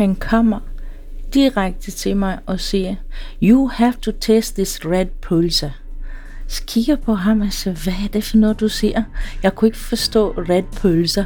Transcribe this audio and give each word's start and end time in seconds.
han 0.00 0.14
kommer 0.14 0.58
direkte 1.34 1.90
til 1.90 2.16
mig 2.16 2.38
og 2.46 2.60
siger, 2.60 2.94
you 3.42 3.68
have 3.68 3.92
to 4.02 4.12
test 4.20 4.54
this 4.54 4.80
red 4.84 5.06
pulsar. 5.22 5.70
Så 6.46 6.62
kigger 6.66 6.96
på 6.96 7.14
ham 7.14 7.40
og 7.40 7.52
siger, 7.52 7.74
hvad 7.84 7.92
er 8.04 8.08
det 8.12 8.24
for 8.24 8.36
noget, 8.36 8.60
du 8.60 8.68
siger? 8.68 9.02
Jeg 9.42 9.54
kunne 9.54 9.68
ikke 9.68 9.78
forstå 9.78 10.30
red 10.30 10.62
pølser. 10.62 11.24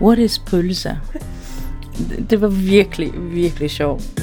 What 0.00 0.18
is 0.18 0.38
pølser? 0.38 0.96
Det 2.30 2.40
var 2.40 2.48
virkelig, 2.48 3.12
virkelig 3.16 3.70
sjovt. 3.70 4.22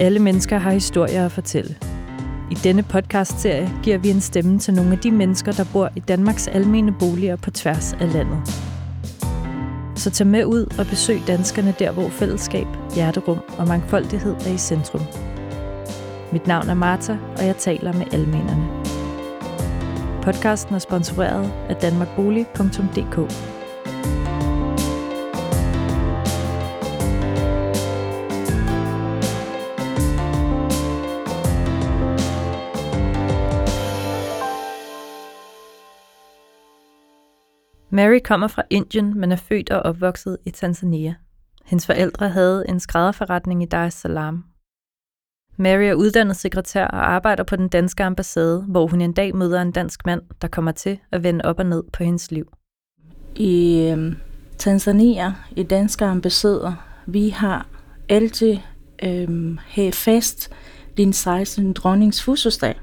Alle 0.00 0.18
mennesker 0.18 0.58
har 0.58 0.70
historier 0.70 1.26
at 1.26 1.32
fortælle. 1.32 1.76
I 2.50 2.54
denne 2.54 2.82
podcast-serie 2.82 3.70
giver 3.82 3.98
vi 3.98 4.10
en 4.10 4.20
stemme 4.20 4.58
til 4.58 4.74
nogle 4.74 4.92
af 4.92 4.98
de 4.98 5.10
mennesker, 5.10 5.52
der 5.52 5.64
bor 5.72 5.90
i 5.96 6.00
Danmarks 6.00 6.48
almene 6.48 6.94
boliger 6.98 7.36
på 7.36 7.50
tværs 7.50 7.92
af 7.92 8.12
landet. 8.12 8.63
Så 9.96 10.10
tag 10.10 10.26
med 10.26 10.44
ud 10.44 10.66
og 10.78 10.86
besøg 10.86 11.20
danskerne 11.26 11.74
der, 11.78 11.92
hvor 11.92 12.08
fællesskab, 12.08 12.66
hjerterum 12.94 13.38
og 13.58 13.68
mangfoldighed 13.68 14.34
er 14.34 14.54
i 14.54 14.58
centrum. 14.58 15.02
Mit 16.32 16.46
navn 16.46 16.68
er 16.68 16.74
Marta, 16.74 17.18
og 17.36 17.46
jeg 17.46 17.56
taler 17.56 17.92
med 17.92 18.14
almenerne. 18.14 18.68
Podcasten 20.22 20.74
er 20.74 20.78
sponsoreret 20.78 21.52
af 21.68 21.76
danmarkbolig.dk. 21.76 23.53
Mary 37.94 38.18
kommer 38.24 38.48
fra 38.48 38.62
Indien, 38.70 39.20
men 39.20 39.32
er 39.32 39.36
født 39.36 39.70
og 39.70 39.80
opvokset 39.80 40.38
i 40.46 40.50
Tanzania. 40.50 41.14
Hendes 41.64 41.86
forældre 41.86 42.28
havde 42.28 42.64
en 42.68 42.80
skrædderforretning 42.80 43.62
i 43.62 43.66
Dar 43.66 43.86
es 43.86 43.94
Salaam. 43.94 44.44
Mary 45.56 45.82
er 45.82 45.94
uddannet 45.94 46.36
sekretær 46.36 46.86
og 46.86 47.12
arbejder 47.12 47.44
på 47.44 47.56
den 47.56 47.68
danske 47.68 48.04
ambassade, 48.04 48.62
hvor 48.62 48.86
hun 48.86 49.00
en 49.00 49.12
dag 49.12 49.36
møder 49.36 49.62
en 49.62 49.72
dansk 49.72 50.06
mand, 50.06 50.22
der 50.42 50.48
kommer 50.48 50.72
til 50.72 50.98
at 51.12 51.22
vende 51.22 51.44
op 51.44 51.58
og 51.58 51.66
ned 51.66 51.82
på 51.92 52.04
hendes 52.04 52.30
liv. 52.30 52.52
I 53.36 53.80
øh, 53.96 54.16
Tanzania, 54.58 55.34
i 55.56 55.62
danske 55.62 56.04
ambassader, 56.04 56.86
vi 57.06 57.28
har 57.28 57.66
altid 58.08 58.56
øh, 59.02 59.58
have 59.58 59.92
fast 59.92 60.52
din 60.96 61.12
16 61.12 61.72
dronnings 61.72 62.22
fødselsdag. 62.22 62.80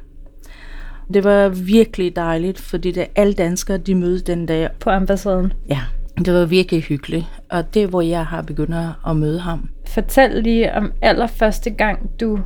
Det 1.14 1.24
var 1.24 1.50
virkelig 1.50 2.16
dejligt, 2.16 2.60
fordi 2.60 2.92
det 2.92 3.08
alle 3.16 3.34
danskere, 3.34 3.78
de 3.78 3.96
mødte 3.96 4.32
den 4.32 4.46
dag. 4.46 4.70
På 4.80 4.90
ambassaden? 4.90 5.54
Ja, 5.70 5.80
det 6.26 6.34
var 6.34 6.46
virkelig 6.46 6.82
hyggeligt. 6.82 7.26
Og 7.50 7.74
det 7.74 7.84
er, 7.84 7.88
hvor 7.88 8.02
jeg 8.02 8.26
har 8.26 8.42
begyndt 8.42 8.76
at 9.08 9.16
møde 9.16 9.40
ham. 9.40 9.70
Fortæl 9.88 10.44
lige 10.44 10.74
om 10.74 10.92
allerførste 11.02 11.70
gang, 11.70 12.20
du 12.20 12.40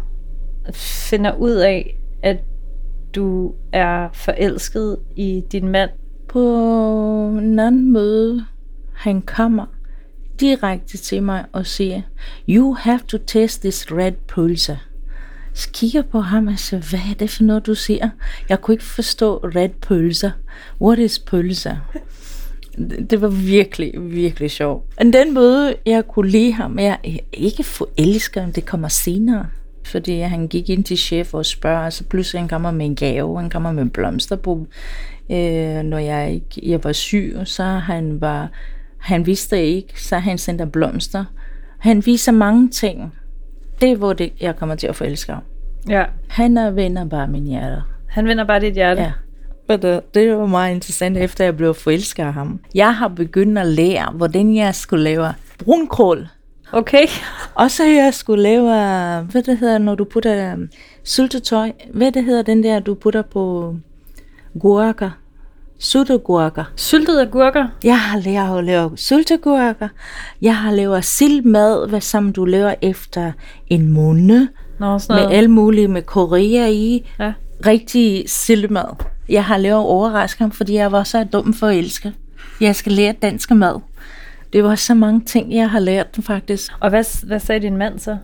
finder 0.73 1.35
ud 1.35 1.51
af, 1.51 1.97
at 2.23 2.37
du 3.15 3.53
er 3.73 4.09
forelsket 4.13 4.97
i 5.15 5.43
din 5.51 5.67
mand. 5.67 5.89
På 6.29 6.39
en 7.39 7.59
anden 7.59 7.93
møde, 7.93 8.45
han 8.95 9.21
kommer 9.21 9.65
direkte 10.39 10.97
til 10.97 11.23
mig 11.23 11.45
og 11.51 11.65
siger, 11.65 12.01
You 12.49 12.73
have 12.73 12.99
to 13.07 13.17
test 13.27 13.61
this 13.61 13.91
red 13.91 14.11
pulsar. 14.27 14.84
Kigger 15.55 16.01
på 16.01 16.19
ham 16.19 16.47
og 16.47 16.59
siger, 16.59 16.89
hvad 16.89 16.99
er 17.11 17.13
det 17.19 17.29
for 17.29 17.43
noget, 17.43 17.65
du 17.65 17.75
siger? 17.75 18.09
Jeg 18.49 18.61
kunne 18.61 18.73
ikke 18.73 18.83
forstå 18.83 19.37
red 19.37 19.69
pølser. 19.69 20.31
What 20.81 20.99
is 20.99 21.19
pølser? 21.19 21.75
Det 23.09 23.21
var 23.21 23.27
virkelig, 23.27 23.91
virkelig 23.95 24.51
sjovt. 24.51 24.85
Og 24.97 25.05
den 25.05 25.33
måde, 25.33 25.75
jeg 25.85 26.07
kunne 26.07 26.29
lide 26.29 26.53
ham, 26.53 26.79
jeg 26.79 26.97
er 27.03 27.19
ikke 27.33 27.63
forelsker, 27.63 28.41
ham, 28.41 28.53
det 28.53 28.65
kommer 28.65 28.87
senere. 28.87 29.47
Fordi 29.85 30.19
han 30.19 30.47
gik 30.47 30.69
ind 30.69 30.83
til 30.83 30.97
chef 30.97 31.33
og 31.33 31.45
spørger, 31.45 31.85
og 31.85 31.93
så 31.93 32.03
pludselig 32.03 32.41
han 32.41 32.49
kommer 32.49 32.71
med 32.71 32.85
en 32.85 32.95
gave, 32.95 33.41
han 33.41 33.49
kommer 33.49 33.71
med 33.71 33.89
blomster 33.89 34.35
på. 34.35 34.67
Øh, 35.31 35.83
når 35.83 35.97
jeg, 35.97 36.33
ikke, 36.33 36.71
jeg 36.71 36.83
var 36.83 36.91
syg, 36.91 37.35
så 37.45 37.63
han 37.63 38.21
var, 38.21 38.49
han 38.97 39.25
vidste 39.25 39.65
ikke, 39.65 40.01
så 40.01 40.17
han 40.17 40.37
sendte 40.37 40.65
blomster. 40.65 41.25
Han 41.79 42.05
viser 42.05 42.31
mange 42.31 42.69
ting. 42.69 43.13
Det 43.81 43.91
er, 43.91 43.95
hvor 43.95 44.13
det, 44.13 44.33
jeg 44.41 44.55
kommer 44.55 44.75
til 44.75 44.87
at 44.87 44.95
forelske 44.95 45.31
ham. 45.31 45.43
Ja. 45.89 46.03
Han 46.27 46.57
er 46.57 46.71
vinder 46.71 47.05
bare 47.05 47.27
min 47.27 47.43
hjerte. 47.43 47.81
Han 48.07 48.27
vinder 48.27 48.43
bare 48.43 48.59
dit 48.59 48.73
hjerte? 48.73 49.01
Ja. 49.01 49.11
Men 49.67 50.01
det 50.13 50.37
var 50.37 50.45
meget 50.45 50.75
interessant, 50.75 51.17
efter 51.17 51.43
jeg 51.43 51.57
blev 51.57 51.73
forelsket 51.73 52.23
af 52.23 52.33
ham. 52.33 52.59
Jeg 52.75 52.95
har 52.95 53.07
begyndt 53.07 53.57
at 53.57 53.67
lære, 53.67 54.11
hvordan 54.13 54.55
jeg 54.55 54.75
skulle 54.75 55.03
lave 55.03 55.33
brunkål. 55.63 56.27
Okay. 56.71 57.07
Og 57.55 57.71
så 57.71 57.83
jeg 57.83 58.13
skulle 58.13 58.43
lave, 58.43 58.63
hvad 59.23 59.43
det 59.43 59.57
hedder, 59.57 59.77
når 59.77 59.95
du 59.95 60.03
putter 60.03 60.53
um, 60.53 60.69
syltetøj. 61.03 61.71
Hvad 61.93 62.11
det 62.11 62.23
hedder 62.23 62.41
den 62.41 62.63
der, 62.63 62.79
du 62.79 62.93
putter 62.93 63.21
på 63.21 63.75
gurker? 64.59 65.09
Syltegurker. 65.79 66.63
Syltede 66.75 67.21
agurker? 67.21 67.67
Jeg 67.83 67.99
har 67.99 68.19
lært 68.19 68.57
at 68.57 68.63
lave 68.63 68.91
syltegurker. 68.95 69.87
Jeg 70.41 70.57
har 70.57 70.71
lavet 70.71 71.05
sildmad, 71.05 71.89
hvad 71.89 72.01
som 72.01 72.33
du 72.33 72.45
laver 72.45 72.73
efter 72.81 73.31
en 73.67 73.89
måned. 73.89 74.47
Nå, 74.79 74.99
sådan 74.99 75.23
med 75.23 75.37
alle 75.37 75.51
mulige, 75.51 75.87
med 75.87 76.01
korea 76.01 76.67
i. 76.67 77.09
Ja. 77.19 77.33
Rigtig 77.65 78.23
sildmad. 78.27 79.03
Jeg 79.29 79.45
har 79.45 79.57
lavet 79.57 79.79
overraskelse, 79.79 80.57
fordi 80.57 80.73
jeg 80.73 80.91
var 80.91 81.03
så 81.03 81.23
dum 81.33 81.53
for 81.53 81.67
at 81.67 81.77
elske. 81.77 82.13
Jeg 82.61 82.75
skal 82.75 82.91
lære 82.91 83.13
dansk 83.21 83.51
mad. 83.51 83.79
Det 84.53 84.63
var 84.63 84.75
så 84.75 84.93
mange 84.93 85.21
ting, 85.25 85.55
jeg 85.55 85.69
har 85.69 85.79
lært 85.79 86.07
faktisk. 86.21 86.71
Og 86.79 86.89
hvad, 86.89 87.27
hvad 87.27 87.39
sagde 87.39 87.61
din 87.61 87.77
mand 87.77 87.99
så? 87.99 88.17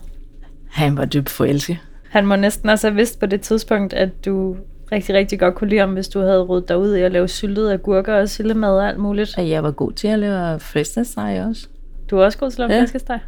Han 0.70 0.98
var 0.98 1.06
dybt 1.06 1.30
forelsket. 1.30 1.78
Han 2.10 2.26
må 2.26 2.36
næsten 2.36 2.70
også 2.70 2.88
have 2.88 2.96
vidst 2.96 3.20
på 3.20 3.26
det 3.26 3.42
tidspunkt, 3.42 3.94
at 3.94 4.26
du 4.26 4.56
rigtig, 4.92 5.16
rigtig 5.16 5.40
godt 5.40 5.56
kunne 5.56 5.70
lide 5.70 5.80
ham, 5.80 5.94
hvis 5.94 6.08
du 6.08 6.20
havde 6.20 6.42
rodet 6.42 6.70
dig 6.70 6.78
ud 6.78 6.96
i 6.96 7.02
at 7.02 7.12
lave 7.12 7.28
syltede 7.28 7.74
agurker 7.74 8.14
og 8.14 8.30
sildemad 8.30 8.70
og 8.70 8.88
alt 8.88 9.00
muligt. 9.00 9.38
Og 9.38 9.50
jeg 9.50 9.64
var 9.64 9.72
god 9.72 9.92
til 9.92 10.08
at 10.08 10.20
lave 10.20 10.60
flæskesteg 10.60 11.46
også. 11.50 11.68
Du 12.12 12.18
er 12.18 12.26
også 12.26 12.38
god 12.38 12.52
til 12.52 12.62
at 12.62 12.70
lave 12.70 12.78
ja. 12.78 12.82
flæskesteg? 12.82 13.20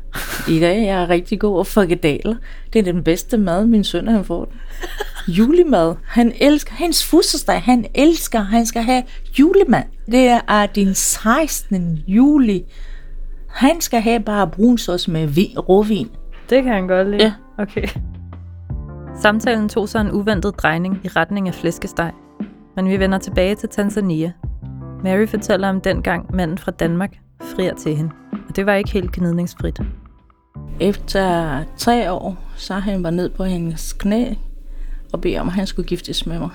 I 0.49 0.59
dag 0.59 0.79
er 0.79 0.99
jeg 0.99 1.09
rigtig 1.09 1.39
god 1.39 1.59
at 1.59 1.67
frikadeller. 1.67 2.35
Det 2.73 2.79
er 2.79 2.83
den 2.83 3.03
bedste 3.03 3.37
mad, 3.37 3.65
min 3.65 3.83
søn 3.83 4.07
har 4.07 4.23
fået. 4.23 4.49
Julemad. 5.27 5.95
Han 6.05 6.33
elsker, 6.41 6.73
hans 6.73 7.05
fødselsdag, 7.05 7.61
han 7.61 7.85
elsker, 7.95 8.39
han 8.39 8.65
skal 8.65 8.81
have 8.81 9.03
julemad. 9.39 9.83
Det 10.11 10.39
er 10.47 10.65
din 10.65 10.93
16. 10.93 12.03
juli. 12.07 12.63
Han 13.49 13.81
skal 13.81 14.01
have 14.01 14.19
bare 14.19 14.47
brunsås 14.47 15.07
med 15.07 15.27
vin, 15.27 15.59
råvin. 15.59 16.09
Det 16.49 16.63
kan 16.63 16.73
han 16.73 16.87
godt 16.87 17.09
lide. 17.09 17.23
Ja. 17.23 17.33
Okay. 17.57 17.87
Samtalen 19.21 19.69
tog 19.69 19.89
sig 19.89 20.01
en 20.01 20.11
uventet 20.11 20.57
drejning 20.57 20.99
i 21.03 21.07
retning 21.07 21.47
af 21.47 21.53
flæskesteg. 21.53 22.11
Men 22.75 22.89
vi 22.89 22.99
vender 22.99 23.17
tilbage 23.17 23.55
til 23.55 23.69
Tanzania. 23.69 24.31
Mary 25.03 25.27
fortæller 25.27 25.69
om 25.69 25.81
dengang 25.81 26.35
manden 26.35 26.57
fra 26.57 26.71
Danmark 26.71 27.13
frier 27.55 27.75
til 27.75 27.95
hende. 27.95 28.11
Det 28.55 28.65
var 28.65 28.73
ikke 28.73 28.91
helt 28.91 29.11
gnidningsfrit. 29.11 29.79
Efter 30.79 31.59
tre 31.77 32.11
år, 32.11 32.37
så 32.55 32.73
han 32.73 33.03
var 33.03 33.09
ned 33.09 33.29
på 33.29 33.43
hendes 33.43 33.93
knæ 33.93 34.33
og 35.13 35.21
beder 35.21 35.41
om, 35.41 35.47
at 35.47 35.53
han 35.53 35.67
skulle 35.67 35.87
giftes 35.87 36.25
med 36.25 36.39
mig. 36.39 36.49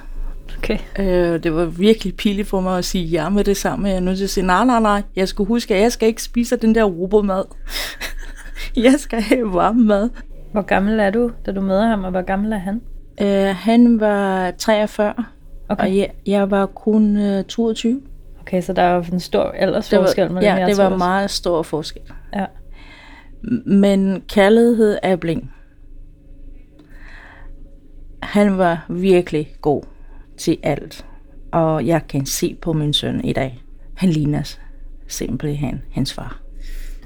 Okay. 0.58 0.78
Øh, 0.98 1.42
det 1.42 1.54
var 1.54 1.64
virkelig 1.64 2.16
pinligt 2.16 2.48
for 2.48 2.60
mig 2.60 2.78
at 2.78 2.84
sige 2.84 3.04
ja 3.04 3.28
med 3.28 3.44
det 3.44 3.56
samme. 3.56 3.88
Jeg 3.88 3.96
er 3.96 4.00
nødt 4.00 4.16
til 4.16 4.24
at 4.24 4.30
sige, 4.30 4.46
nej, 4.46 4.64
nej, 4.64 4.80
nej, 4.80 5.02
jeg 5.16 5.28
skulle 5.28 5.48
huske, 5.48 5.74
at 5.74 5.82
jeg 5.82 5.92
skal 5.92 6.08
ikke 6.08 6.22
spise 6.22 6.56
den 6.56 6.74
der 6.74 6.84
robotmad. 6.84 7.44
jeg 8.84 8.94
skal 8.98 9.22
have 9.22 9.52
varm 9.52 9.76
mad. 9.76 10.10
Hvor 10.52 10.62
gammel 10.62 11.00
er 11.00 11.10
du, 11.10 11.30
da 11.46 11.52
du 11.52 11.60
møder 11.60 11.86
ham, 11.86 12.04
og 12.04 12.10
hvor 12.10 12.22
gammel 12.22 12.52
er 12.52 12.58
han? 12.58 12.80
Øh, 13.20 13.56
han 13.56 14.00
var 14.00 14.50
43, 14.50 15.14
okay. 15.68 15.84
og 15.84 15.96
jeg, 15.96 16.10
jeg 16.26 16.50
var 16.50 16.66
kun 16.66 17.16
øh, 17.16 17.44
22. 17.44 18.00
Okay, 18.48 18.62
så 18.62 18.72
der 18.72 18.82
er 18.82 18.94
jo 18.94 19.04
en 19.12 19.20
stor 19.20 19.42
aldersforskel 19.42 20.22
var, 20.22 20.32
mellem 20.32 20.58
Ja, 20.58 20.66
det 20.66 20.78
var 20.78 20.96
meget 20.96 21.30
stor 21.30 21.62
forskel. 21.62 22.02
Ja. 22.34 22.44
Men 23.66 24.22
kærlighed 24.28 24.98
er 25.02 25.16
bling. 25.16 25.52
Han 28.22 28.58
var 28.58 28.86
virkelig 28.88 29.48
god 29.60 29.82
til 30.36 30.58
alt. 30.62 31.06
Og 31.52 31.86
jeg 31.86 32.00
kan 32.08 32.26
se 32.26 32.56
på 32.62 32.72
min 32.72 32.92
søn 32.92 33.24
i 33.24 33.32
dag. 33.32 33.62
Han 33.94 34.08
ligner 34.08 34.56
simpelthen 35.08 35.82
hans 35.92 36.14
far. 36.14 36.40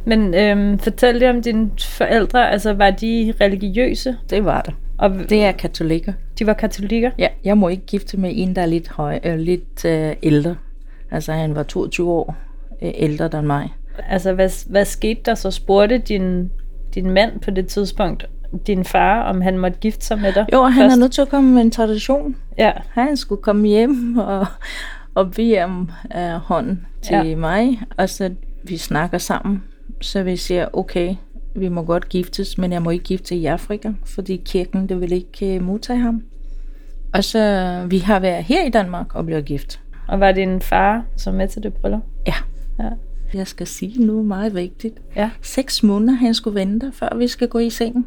Men 0.07 0.35
øhm, 0.35 0.79
fortæl 0.79 1.15
lige 1.15 1.31
om 1.31 1.43
dine 1.43 1.71
forældre. 1.81 2.51
Altså, 2.51 2.73
var 2.73 2.91
de 2.91 3.35
religiøse? 3.41 4.17
Det 4.31 4.45
var 4.45 4.61
det. 4.61 4.75
Og 4.99 5.11
det 5.11 5.45
er 5.45 5.53
katolikker. 5.53 6.13
De 6.39 6.47
var 6.47 6.53
katolikker? 6.53 7.11
Ja, 7.19 7.29
jeg 7.45 7.59
må 7.59 7.69
ikke 7.69 7.87
gifte 7.87 8.21
med 8.21 8.31
en, 8.35 8.57
der 8.57 8.63
er 8.63 8.67
lidt, 8.67 8.89
høj, 8.89 9.21
øh, 9.25 9.39
lidt 9.39 9.85
øh, 9.85 10.13
ældre. 10.23 10.57
Altså, 11.13 11.33
han 11.33 11.55
var 11.55 11.63
22 11.63 12.11
år 12.11 12.37
øh, 12.83 12.91
ældre 12.95 13.39
end 13.39 13.47
mig. 13.47 13.75
Altså, 14.09 14.33
hvad, 14.33 14.71
hvad 14.71 14.85
skete 14.85 15.21
der 15.25 15.35
så? 15.35 15.51
Spurgte 15.51 15.99
din, 15.99 16.51
din 16.95 17.11
mand 17.11 17.41
på 17.41 17.51
det 17.51 17.67
tidspunkt, 17.67 18.27
din 18.67 18.85
far, 18.85 19.23
om 19.23 19.41
han 19.41 19.59
måtte 19.59 19.79
gifte 19.79 20.07
sig 20.07 20.19
med 20.19 20.33
dig? 20.33 20.47
Jo, 20.53 20.63
han 20.63 20.83
først? 20.83 20.97
er 20.97 21.01
nødt 21.01 21.13
til 21.13 21.23
at 21.23 21.29
komme 21.29 21.51
med 21.51 21.63
en 21.63 21.71
tradition. 21.71 22.37
Ja. 22.59 22.73
Han 22.91 23.17
skulle 23.17 23.43
komme 23.43 23.69
hjem 23.69 24.19
og, 24.19 24.47
og 25.15 25.31
bede 25.31 25.63
om 25.63 25.91
uh, 26.15 26.33
hånden 26.33 26.87
til 27.03 27.27
ja. 27.27 27.37
mig, 27.37 27.81
og 27.97 28.09
så 28.09 28.31
vi 28.63 28.77
snakker 28.77 29.19
sammen. 29.19 29.63
Så 30.01 30.23
vi 30.23 30.37
siger, 30.37 30.69
okay, 30.73 31.15
vi 31.57 31.69
må 31.69 31.83
godt 31.83 32.09
giftes, 32.09 32.59
men 32.59 32.73
jeg 32.73 32.83
må 32.83 32.91
ikke 32.91 33.05
gifte 33.05 33.37
i 33.37 33.47
Afrika, 33.47 33.93
fordi 34.05 34.43
kirken, 34.45 34.89
det 34.89 35.01
vil 35.01 35.13
ikke 35.13 35.55
øh, 35.55 35.63
modtage 35.63 35.99
ham. 35.99 36.23
Og 37.15 37.25
så, 37.25 37.87
vi 37.89 37.99
har 37.99 38.21
været 38.21 38.45
her 38.45 38.65
i 38.65 38.71
Danmark 38.71 39.15
og 39.15 39.27
blevet 39.27 39.45
gift. 39.45 39.82
Og 40.09 40.21
var 40.21 40.33
din 40.33 40.61
far 40.61 41.05
så 41.17 41.31
med 41.33 41.49
til 41.49 41.63
det 41.63 41.75
bryllup? 41.75 42.01
Ja. 42.27 42.35
Ja. 42.79 42.89
Jeg 43.35 43.47
skal 43.47 43.67
sige 43.67 44.05
nu 44.07 44.23
meget 44.23 44.55
vigtigt. 44.55 44.95
Ja. 45.17 45.31
Seks 45.43 45.83
måneder, 45.83 46.13
han 46.15 46.35
skulle 46.35 46.55
vente, 46.61 46.93
før 46.95 47.17
vi 47.17 47.29
skal 47.29 47.49
gå 47.49 47.59
i 47.59 47.71
sengen. 47.71 48.07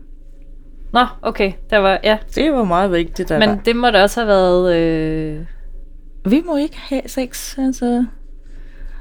Nå, 0.94 1.06
okay. 1.22 1.52
Der 1.70 1.78
var, 1.78 2.00
ja. 2.04 2.18
Det 2.36 2.54
var 2.54 2.64
meget 2.64 2.92
vigtigt. 2.92 3.30
Der 3.30 3.40
Men 3.40 3.50
var. 3.50 3.56
det 3.66 3.76
må 3.76 3.90
da 3.90 4.02
også 4.04 4.20
have 4.20 4.28
været... 4.28 4.76
Øh... 4.76 5.46
Vi 6.32 6.42
må 6.46 6.58
ikke 6.58 6.78
have 6.78 7.02
sex, 7.08 7.58
altså. 7.58 8.06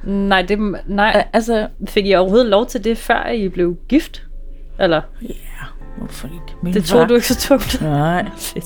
Nej, 0.04 0.42
det, 0.42 0.58
nej. 0.86 1.12
Al- 1.14 1.24
Altså, 1.32 1.68
Fik 1.88 2.06
I 2.06 2.14
overhovedet 2.14 2.46
lov 2.50 2.66
til 2.66 2.84
det, 2.84 2.98
før 2.98 3.28
I 3.28 3.48
blev 3.48 3.76
gift? 3.88 4.26
Eller? 4.80 5.00
ja, 5.22 5.34
hvorfor 5.98 6.26
ikke? 6.28 6.54
Min 6.62 6.74
Det 6.74 6.82
far- 6.84 6.98
tog 6.98 7.08
du 7.08 7.14
ikke 7.14 7.26
så 7.26 7.36
tungt. 7.48 7.82
Nej. 7.82 8.28
Fedt. 8.38 8.64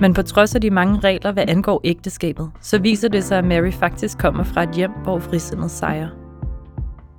Men 0.00 0.14
på 0.14 0.22
trods 0.22 0.54
af 0.54 0.60
de 0.60 0.70
mange 0.70 0.98
regler, 0.98 1.32
hvad 1.32 1.44
angår 1.48 1.80
ægteskabet, 1.84 2.50
så 2.60 2.78
viser 2.78 3.08
det 3.08 3.24
sig, 3.24 3.38
at 3.38 3.44
Mary 3.44 3.70
faktisk 3.70 4.18
kommer 4.18 4.44
fra 4.44 4.62
et 4.62 4.74
hjem, 4.74 4.90
hvor 5.02 5.18
frisindet 5.18 5.70
sejrer. 5.70 6.08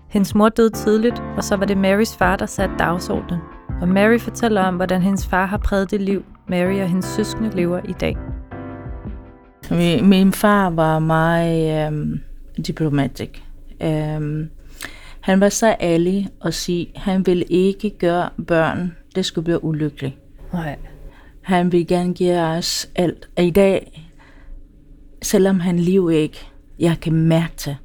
Hendes 0.09 0.35
mor 0.35 0.49
døde 0.49 0.69
tidligt, 0.69 1.23
og 1.37 1.43
så 1.43 1.55
var 1.55 1.65
det 1.65 1.77
Marys 1.77 2.15
far, 2.15 2.35
der 2.35 2.45
satte 2.45 2.75
dagsordenen. 2.79 3.41
Og 3.81 3.87
Mary 3.87 4.19
fortæller 4.19 4.61
om, 4.61 4.75
hvordan 4.75 5.01
hendes 5.01 5.27
far 5.27 5.45
har 5.45 5.57
præget 5.57 5.91
det 5.91 6.01
liv, 6.01 6.23
Mary 6.47 6.81
og 6.81 6.87
hendes 6.87 7.05
søskende 7.05 7.55
lever 7.55 7.79
i 7.89 7.91
dag. 7.91 8.17
Min, 10.03 10.33
far 10.33 10.69
var 10.69 10.99
meget 10.99 11.87
øhm, 11.87 12.19
diplomatisk. 12.67 13.43
Øhm, 13.83 14.49
han 15.21 15.39
var 15.39 15.49
så 15.49 15.75
ærlig 15.81 16.27
og 16.39 16.53
sige, 16.53 16.91
han 16.95 17.25
ville 17.25 17.43
ikke 17.43 17.89
gøre 17.89 18.29
børn, 18.47 18.95
det 19.15 19.25
skulle 19.25 19.45
blive 19.45 19.63
ulykkeligt. 19.63 20.15
Nej. 20.53 20.77
Han 21.41 21.71
vil 21.71 21.87
gerne 21.87 22.13
give 22.13 22.39
os 22.39 22.89
alt. 22.95 23.29
Og 23.37 23.43
i 23.43 23.49
dag, 23.49 24.09
selvom 25.21 25.59
han 25.59 25.79
lever 25.79 26.09
ikke, 26.09 26.47
jeg 26.79 26.97
kan 27.01 27.13
mærke 27.13 27.53
det. 27.65 27.77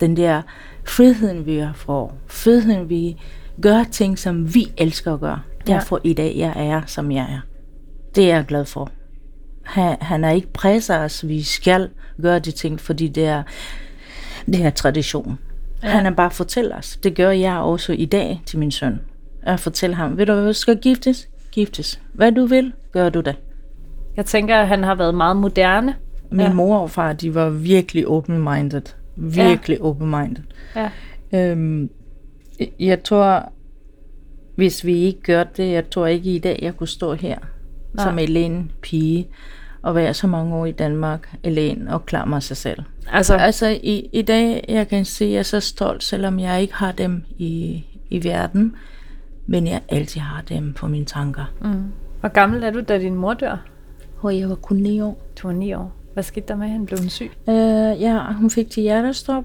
Den 0.00 0.16
der 0.16 0.42
friheden, 0.86 1.46
vi 1.46 1.56
har 1.56 1.72
får. 1.72 2.18
Friheden, 2.26 2.88
vi 2.88 3.16
gør 3.62 3.84
ting, 3.92 4.18
som 4.18 4.54
vi 4.54 4.72
elsker 4.78 5.14
at 5.14 5.20
gøre. 5.20 5.40
Ja. 5.68 5.72
Derfor 5.72 6.00
i 6.04 6.12
dag, 6.12 6.34
jeg 6.36 6.52
er, 6.56 6.82
som 6.86 7.12
jeg 7.12 7.26
er. 7.30 7.40
Det 8.14 8.30
er 8.30 8.36
jeg 8.36 8.44
glad 8.46 8.64
for. 8.64 8.90
Han, 9.62 9.96
han 10.00 10.22
har 10.22 10.30
ikke 10.30 10.52
presset 10.52 10.96
os, 10.96 11.28
vi 11.28 11.42
skal 11.42 11.88
gøre 12.22 12.38
de 12.38 12.50
ting, 12.50 12.80
fordi 12.80 13.08
det 13.08 13.24
er, 13.24 13.42
det 14.46 14.64
er 14.64 14.70
tradition. 14.70 15.38
Ja. 15.82 15.88
Han 15.88 16.04
har 16.04 16.12
bare 16.12 16.30
fortæller 16.30 16.76
os. 16.76 16.98
Det 17.02 17.16
gør 17.16 17.30
jeg 17.30 17.56
også 17.56 17.92
i 17.92 18.04
dag 18.04 18.42
til 18.46 18.58
min 18.58 18.70
søn. 18.70 19.00
Jeg 19.46 19.60
fortæller 19.60 19.96
ham, 19.96 20.16
ved 20.16 20.26
du 20.26 20.34
hvad, 20.34 20.54
skal 20.54 20.78
giftes? 20.78 21.28
Giftes. 21.52 22.00
Hvad 22.12 22.32
du 22.32 22.46
vil, 22.46 22.72
gør 22.92 23.08
du 23.08 23.20
det. 23.20 23.36
Jeg 24.16 24.26
tænker, 24.26 24.56
at 24.56 24.68
han 24.68 24.82
har 24.84 24.94
været 24.94 25.14
meget 25.14 25.36
moderne. 25.36 25.94
Min 26.30 26.40
Ja. 26.40 26.52
mor 26.52 26.78
og 26.78 26.90
far, 26.90 27.12
de 27.12 27.34
var 27.34 27.50
virkelig 27.50 28.06
open-minded. 28.08 28.82
Virkelig 29.16 29.78
ja. 29.78 29.84
open-minded. 29.84 30.42
Ja. 30.76 30.90
Øhm, 31.34 31.90
jeg 32.80 33.02
tror, 33.02 33.52
hvis 34.56 34.84
vi 34.84 34.96
ikke 34.98 35.20
gør 35.22 35.44
det, 35.44 35.70
jeg 35.72 35.90
tror 35.90 36.06
ikke 36.06 36.34
i 36.34 36.38
dag, 36.38 36.58
jeg 36.62 36.76
kunne 36.76 36.88
stå 36.88 37.14
her 37.14 37.38
Nej. 37.94 38.04
Som 38.04 38.18
alene 38.18 38.64
pige 38.82 39.28
og 39.82 39.94
være 39.94 40.14
så 40.14 40.26
mange 40.26 40.54
år 40.54 40.66
i 40.66 40.72
Danmark 40.72 41.34
alene 41.44 41.94
og 41.94 42.06
klare 42.06 42.26
mig 42.26 42.42
sig 42.42 42.56
selv. 42.56 42.82
Altså, 43.12 43.34
Altså 43.34 43.66
i, 43.82 44.08
i 44.12 44.22
dag, 44.22 44.64
jeg 44.68 44.88
kan 44.88 45.04
sige, 45.04 45.28
at 45.28 45.32
jeg 45.32 45.38
er 45.38 45.42
så 45.42 45.60
stolt, 45.60 46.02
selvom 46.02 46.40
jeg 46.40 46.62
ikke 46.62 46.74
har 46.74 46.92
dem 46.92 47.22
i, 47.38 47.84
i 48.10 48.24
verden, 48.24 48.74
men 49.46 49.66
jeg 49.66 49.80
altid 49.88 50.20
har 50.20 50.42
dem 50.42 50.72
på 50.72 50.88
mine 50.88 51.04
tanker. 51.04 51.44
mm. 51.62 51.82
hvor 52.20 52.28
gammel 52.28 52.62
er 52.62 52.70
du, 52.70 52.80
da 52.80 52.98
din 52.98 53.14
mor 53.14 53.34
dør? 53.34 53.56
Og 54.20 54.38
jeg 54.38 54.48
var 54.48 54.54
kun 54.54 54.76
9 54.76 55.00
år. 55.00 55.22
Du 55.42 55.48
var 55.48 55.54
ni 55.54 55.74
år. 55.74 55.92
Hvad 56.14 56.22
skete 56.22 56.46
der 56.48 56.56
med 56.56 56.68
hende? 56.68 56.86
Blev 56.86 56.98
hun 56.98 57.08
syg? 57.08 57.30
Øh, 57.48 57.54
ja, 58.00 58.32
hun 58.32 58.50
fik 58.50 58.70
til 58.70 58.82
hjertestop, 58.82 59.44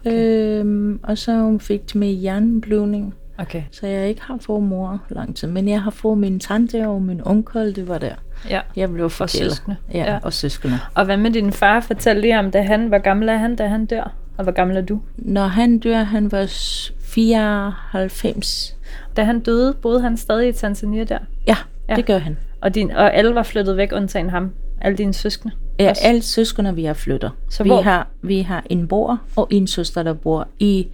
okay. 0.00 0.58
øhm, 0.60 1.00
og 1.02 1.18
så 1.18 1.32
hun 1.32 1.60
fik 1.60 1.86
til 1.86 1.98
med 1.98 2.08
hjerneblødning. 2.08 3.14
Okay. 3.38 3.62
Så 3.70 3.86
jeg 3.86 4.08
ikke 4.08 4.22
har 4.22 4.38
fået 4.40 4.62
mor 4.62 5.02
lang 5.08 5.36
tid, 5.36 5.48
men 5.48 5.68
jeg 5.68 5.82
har 5.82 5.90
fået 5.90 6.18
min 6.18 6.40
tante 6.40 6.88
og 6.88 7.02
min 7.02 7.20
onkel, 7.26 7.76
det 7.76 7.88
var 7.88 7.98
der. 7.98 8.14
Ja. 8.50 8.60
Jeg 8.76 8.92
blev 8.92 9.10
forkælet. 9.10 9.52
søskende. 9.52 9.76
Ja, 9.92 9.98
Ja. 9.98 10.12
ja, 10.12 10.18
og 10.22 10.32
søskende. 10.32 10.78
Og 10.94 11.04
hvad 11.04 11.16
med 11.16 11.30
din 11.30 11.52
far? 11.52 11.80
Fortæl 11.80 12.16
lige 12.16 12.38
om, 12.38 12.50
da 12.50 12.62
han, 12.62 12.86
hvor 12.86 12.98
gammel 12.98 13.28
er 13.28 13.36
han, 13.36 13.56
da 13.56 13.66
han 13.66 13.86
dør? 13.86 14.12
Og 14.36 14.42
hvor 14.42 14.52
gammel 14.52 14.76
er 14.76 14.80
du? 14.82 15.00
Når 15.16 15.46
han 15.46 15.78
dør, 15.78 16.02
han 16.02 16.32
var 16.32 16.46
s- 16.46 16.92
94. 17.00 18.76
Da 19.16 19.24
han 19.24 19.40
døde, 19.40 19.74
boede 19.82 20.00
han 20.00 20.16
stadig 20.16 20.48
i 20.48 20.52
Tanzania 20.52 21.04
der? 21.04 21.18
Ja, 21.46 21.56
Ja. 21.88 21.94
det 21.96 22.06
gør 22.06 22.18
han. 22.18 22.36
Og, 22.60 22.74
din, 22.74 22.90
og 22.90 23.14
alle 23.14 23.34
var 23.34 23.42
flyttet 23.42 23.76
væk, 23.76 23.92
undtagen 23.92 24.30
ham? 24.30 24.50
Alle 24.80 24.98
dine 24.98 25.14
søskende? 25.14 25.54
Ja, 25.78 25.90
Også? 25.90 26.02
alle 26.04 26.22
søskende, 26.22 26.74
vi 26.74 26.84
har 26.84 26.94
flyttet. 26.94 27.30
Så 27.50 27.62
vi, 27.62 27.68
hvor- 27.68 27.82
har, 27.82 28.08
vi 28.22 28.40
har 28.40 28.64
en 28.70 28.88
bror 28.88 29.20
og 29.36 29.48
en 29.50 29.66
søster, 29.66 30.02
der 30.02 30.12
bor 30.12 30.48
i 30.58 30.88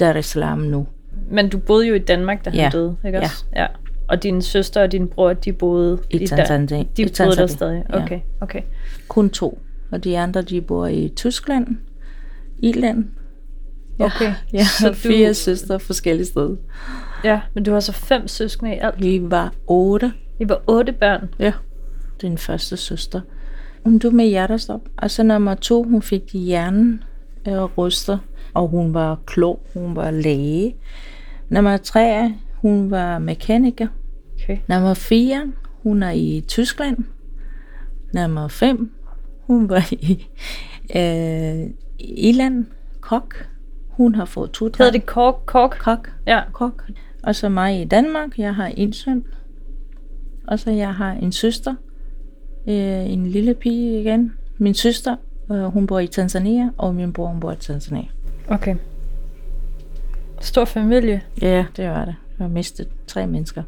Dar 0.00 0.14
es 0.14 0.26
Salaam 0.26 0.58
nu. 0.58 0.86
Men 1.30 1.48
du 1.48 1.58
boede 1.58 1.86
jo 1.86 1.94
i 1.94 1.98
Danmark, 1.98 2.44
da 2.44 2.50
han 2.50 2.58
Ja. 2.58 2.70
døde, 2.72 2.96
ikke 3.06 3.18
Ja. 3.18 3.24
også? 3.24 3.44
Ja. 3.56 3.66
Og 4.08 4.22
din 4.22 4.42
søster 4.42 4.82
og 4.82 4.92
din 4.92 5.08
bror, 5.08 5.32
de 5.32 5.52
boede 5.52 5.98
I 6.10 6.18
Der. 6.18 6.26
Tanzania. 6.26 6.84
De 6.96 7.02
I 7.02 7.04
boede 7.04 7.08
der 7.08 7.14
Tanzania, 7.14 7.46
stadig? 7.46 7.84
ja. 7.92 8.02
Okay, 8.04 8.20
okay. 8.40 8.60
Kun 9.08 9.30
to. 9.30 9.58
Og 9.92 10.04
de 10.04 10.18
andre, 10.18 10.42
de 10.42 10.60
bor 10.60 10.86
i 10.86 11.12
Tyskland, 11.16 11.66
Irland. 12.58 13.04
Ja, 13.98 14.04
Okay, 14.04 14.32
Ja, 14.52 14.64
så 14.64 14.78
så 14.80 14.88
du- 14.88 14.94
fire 14.94 15.34
søstre 15.34 15.80
forskellige 15.80 16.26
steder. 16.26 16.56
Ja, 17.26 17.40
men 17.54 17.64
du 17.64 17.72
har 17.72 17.80
så 17.80 17.92
fem 17.92 18.28
søskende 18.28 18.74
i 18.74 18.78
alt. 18.78 19.02
Vi 19.02 19.20
var 19.22 19.52
otte. 19.66 20.12
I 20.40 20.48
var 20.48 20.62
otte 20.66 20.92
børn. 20.92 21.28
Ja. 21.38 21.52
Den 22.20 22.38
første 22.38 22.76
søster. 22.76 23.20
Hun 23.84 23.98
døde 23.98 24.16
med 24.16 24.26
hjertestop. 24.26 24.80
Og 24.96 25.10
så 25.10 25.22
nummer 25.22 25.54
to, 25.54 25.82
hun 25.82 26.02
fik 26.02 26.22
hjernen 26.32 27.02
øh, 27.48 27.62
ryster. 27.64 28.18
Og 28.54 28.68
hun 28.68 28.94
var 28.94 29.18
klog. 29.26 29.66
Hun 29.74 29.96
var 29.96 30.10
læge. 30.10 30.76
Nummer 31.48 31.76
tre, 31.76 32.34
hun 32.62 32.90
var 32.90 33.18
mekaniker. 33.18 33.86
Okay. 34.42 34.58
Nummer 34.68 34.94
4, 34.94 35.52
hun 35.82 36.02
er 36.02 36.10
i 36.10 36.44
Tyskland. 36.48 36.96
Nummer 38.14 38.48
5, 38.48 38.90
hun 39.46 39.68
var 39.68 39.88
i 39.92 40.26
øh, 40.98 41.70
Irland. 41.98 42.66
Kok. 43.00 43.46
Hun 43.90 44.14
har 44.14 44.24
fået 44.24 44.50
to 44.50 44.64
Hedder 44.64 44.92
det 44.92 45.06
kork? 45.06 45.34
kork? 45.46 45.76
Kok. 45.80 46.10
Ja. 46.26 46.40
Kok. 46.52 46.84
Og 47.26 47.34
så 47.34 47.48
mig 47.48 47.80
i 47.80 47.84
Danmark. 47.84 48.38
Jeg 48.38 48.54
har 48.54 48.66
en 48.76 48.92
søn. 48.92 49.24
Og 50.48 50.58
så 50.58 50.70
jeg 50.70 50.94
har 50.94 51.12
en 51.12 51.32
søster. 51.32 51.74
Øh, 52.68 53.10
en 53.12 53.26
lille 53.26 53.54
pige 53.54 54.00
igen. 54.00 54.32
Min 54.58 54.74
søster, 54.74 55.16
øh, 55.52 55.62
hun 55.64 55.86
bor 55.86 55.98
i 55.98 56.06
Tanzania, 56.06 56.70
og 56.78 56.94
min 56.94 57.12
bror, 57.12 57.26
hun 57.26 57.40
bor 57.40 57.52
i 57.52 57.56
Tanzania. 57.56 58.04
Okay. 58.48 58.76
Stor 60.40 60.64
familie. 60.64 61.20
Ja, 61.42 61.64
det 61.76 61.88
var 61.88 62.04
det. 62.04 62.14
Jeg 62.38 62.44
har 62.44 62.48
mistet 62.48 62.88
tre 63.06 63.26
mennesker. 63.26 63.62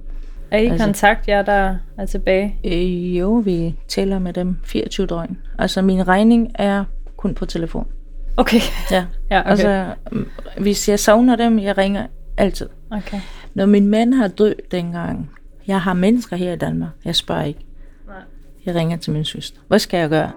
Er 0.50 0.58
I 0.58 0.64
i 0.66 0.68
Altså- 0.68 0.84
kontakt, 0.86 1.28
jer 1.28 1.42
der 1.42 1.76
er 1.98 2.06
tilbage? 2.06 2.56
Øh, 2.64 3.18
jo, 3.18 3.32
vi 3.34 3.74
tæller 3.88 4.18
med 4.18 4.32
dem 4.32 4.56
24 4.64 5.06
døgn. 5.06 5.38
Altså, 5.58 5.82
min 5.82 6.08
regning 6.08 6.50
er 6.54 6.84
kun 7.16 7.34
på 7.34 7.46
telefon. 7.46 7.86
Okay. 8.36 8.60
Ja, 8.90 9.04
Ja, 9.30 9.40
okay. 9.40 9.50
altså, 9.50 9.86
mm, 10.12 10.26
hvis 10.60 10.88
jeg 10.88 10.98
savner 10.98 11.36
dem, 11.36 11.58
jeg 11.58 11.78
ringer 11.78 12.06
altid. 12.38 12.68
okay. 12.90 13.20
Når 13.54 13.66
min 13.66 13.86
mand 13.86 14.14
har 14.14 14.28
død 14.28 14.54
dengang, 14.70 15.30
jeg 15.66 15.80
har 15.80 15.92
mennesker 15.92 16.36
her 16.36 16.52
i 16.52 16.56
Danmark, 16.56 16.90
jeg 17.04 17.14
spørger 17.14 17.42
ikke. 17.42 17.60
Nej. 18.06 18.16
Jeg 18.66 18.74
ringer 18.74 18.96
til 18.96 19.12
min 19.12 19.24
søster. 19.24 19.60
Hvad 19.68 19.78
skal 19.78 20.00
jeg 20.00 20.08
gøre? 20.08 20.30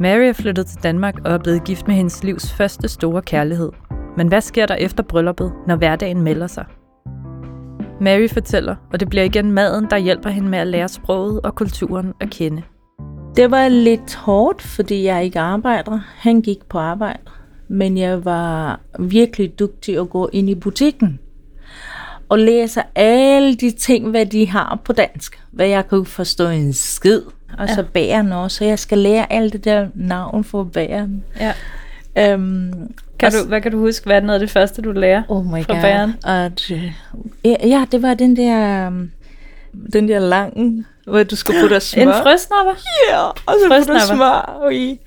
Mary 0.00 0.20
er 0.20 0.32
flyttet 0.32 0.66
til 0.66 0.82
Danmark 0.82 1.14
og 1.24 1.32
er 1.32 1.38
blevet 1.38 1.64
gift 1.64 1.86
med 1.86 1.94
hendes 1.94 2.24
livs 2.24 2.52
første 2.52 2.88
store 2.88 3.22
kærlighed. 3.22 3.70
Men 4.16 4.28
hvad 4.28 4.40
sker 4.40 4.66
der 4.66 4.74
efter 4.74 5.02
brylluppet, 5.02 5.52
når 5.66 5.76
hverdagen 5.76 6.22
melder 6.22 6.46
sig? 6.46 6.64
Mary 8.00 8.28
fortæller, 8.28 8.76
og 8.92 9.00
det 9.00 9.08
bliver 9.08 9.24
igen 9.24 9.52
maden, 9.52 9.86
der 9.90 9.96
hjælper 9.96 10.30
hende 10.30 10.48
med 10.48 10.58
at 10.58 10.66
lære 10.66 10.88
sproget 10.88 11.40
og 11.40 11.54
kulturen 11.54 12.12
at 12.20 12.30
kende. 12.30 12.62
Det 13.36 13.50
var 13.50 13.68
lidt 13.68 14.14
hårdt, 14.14 14.62
fordi 14.62 15.04
jeg 15.04 15.24
ikke 15.24 15.40
arbejder. 15.40 16.00
Han 16.16 16.40
gik 16.40 16.58
på 16.68 16.78
arbejde. 16.78 17.22
Men 17.74 17.98
jeg 17.98 18.24
var 18.24 18.80
virkelig 18.98 19.58
dygtig 19.58 19.98
at 19.98 20.10
gå 20.10 20.30
ind 20.32 20.50
i 20.50 20.54
butikken 20.54 21.18
og 22.28 22.38
læse 22.38 22.80
alle 22.94 23.54
de 23.54 23.70
ting, 23.70 24.10
hvad 24.10 24.26
de 24.26 24.48
har 24.48 24.80
på 24.84 24.92
dansk. 24.92 25.40
Hvad 25.50 25.66
jeg 25.66 25.88
kunne 25.88 26.06
forstå 26.06 26.48
en 26.48 26.72
skid. 26.72 27.20
Og 27.58 27.68
så 27.68 27.84
bageren 27.92 28.32
også. 28.32 28.56
Så 28.56 28.64
jeg 28.64 28.78
skal 28.78 28.98
lære 28.98 29.32
alt 29.32 29.52
det 29.52 29.64
der 29.64 29.88
navn 29.94 30.44
for 30.44 30.64
bageren. 30.64 31.24
Ja. 31.40 31.52
Øhm, 32.32 32.72
Kan 33.18 33.32
du, 33.32 33.48
hvad 33.48 33.60
kan 33.60 33.72
du 33.72 33.78
huske, 33.78 34.06
hvad 34.06 34.16
er 34.16 34.20
noget 34.20 34.34
af 34.34 34.40
det 34.40 34.50
første, 34.50 34.82
du 34.82 34.92
lærer? 34.92 35.22
Oh 35.28 35.46
my 35.46 35.64
fra 35.64 35.74
god. 35.74 36.12
At, 36.24 36.70
øh, 36.70 36.92
ja, 37.44 37.54
ja, 37.68 37.84
det 37.92 38.02
var 38.02 38.14
den 38.14 38.36
der, 38.36 38.86
um, 38.88 39.10
den 39.92 40.08
der 40.08 40.18
lange, 40.18 40.84
hvor 41.06 41.22
du 41.22 41.36
skulle 41.36 41.60
putte 41.60 41.80
smør. 41.80 42.02
En 42.02 42.08
frøsnapper? 42.22 42.72
Ja, 43.10 43.20
og 43.26 43.34
så 43.46 43.84
putte 43.86 44.00
smør 44.06 44.70
i. 44.70 45.00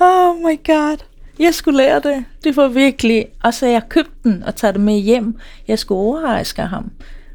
Oh 0.00 0.36
my 0.36 0.58
god. 0.66 0.96
Jeg 1.38 1.54
skulle 1.54 1.76
lære 1.76 2.00
det. 2.00 2.24
Det 2.44 2.56
var 2.56 2.68
virkelig... 2.68 3.26
Og 3.44 3.54
så 3.54 3.66
jeg 3.66 3.82
købte 3.88 4.12
den 4.24 4.42
og 4.42 4.54
tager 4.54 4.72
det 4.72 4.80
med 4.80 4.98
hjem. 4.98 5.36
Jeg 5.68 5.78
skulle 5.78 5.98
overraske 6.00 6.62
ham. 6.62 6.90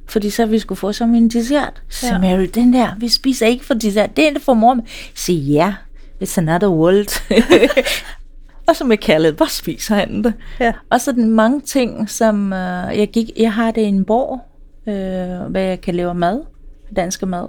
Fordi 0.07 0.29
så 0.29 0.45
vi 0.45 0.59
skulle 0.59 0.77
få 0.79 0.91
som 0.93 1.15
en 1.15 1.29
dessert. 1.29 1.81
Så 1.89 2.07
Ja. 2.07 2.19
Mary, 2.19 2.45
den 2.55 2.73
der, 2.73 2.87
vi 2.97 3.09
spiser 3.09 3.47
ikke 3.47 3.65
for 3.65 3.73
dessert. 3.73 4.17
Det 4.17 4.27
er 4.27 4.33
det 4.33 4.41
for 4.41 4.53
mor. 4.53 4.77
Så 5.15 5.31
ja, 5.31 5.73
it's 6.23 6.37
another 6.37 6.69
world. 6.69 7.21
og 8.67 8.75
så 8.75 8.83
med 8.83 8.97
kærlighed, 8.97 9.37
hvor 9.37 9.45
spiser 9.49 9.95
han 9.95 10.23
det? 10.23 10.33
Ja. 10.59 10.73
Og 10.89 11.01
så 11.01 11.11
den 11.11 11.29
mange 11.29 11.61
ting, 11.61 12.09
som 12.09 12.53
øh, 12.53 12.97
jeg 12.99 13.09
gik... 13.13 13.29
Jeg 13.39 13.53
har 13.53 13.71
det 13.71 13.81
i 13.81 13.85
en 13.85 14.05
bog, 14.05 14.39
øh, 14.87 14.93
hvad 15.49 15.61
jeg 15.61 15.81
kan 15.81 15.95
lave 15.95 16.13
mad. 16.13 16.41
Danske 16.95 17.25
mad. 17.25 17.47